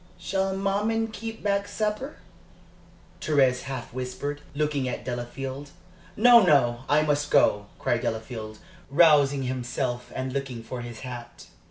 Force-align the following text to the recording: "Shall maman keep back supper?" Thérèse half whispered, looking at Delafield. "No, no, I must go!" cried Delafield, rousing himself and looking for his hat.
"Shall 0.17 0.57
maman 0.57 1.09
keep 1.09 1.43
back 1.43 1.67
supper?" 1.67 2.15
Thérèse 3.21 3.61
half 3.65 3.93
whispered, 3.93 4.41
looking 4.55 4.89
at 4.89 5.05
Delafield. 5.05 5.69
"No, 6.17 6.39
no, 6.41 6.85
I 6.89 7.03
must 7.03 7.29
go!" 7.29 7.67
cried 7.77 8.01
Delafield, 8.01 8.57
rousing 8.89 9.43
himself 9.43 10.11
and 10.15 10.33
looking 10.33 10.63
for 10.63 10.81
his 10.81 11.01
hat. 11.01 11.45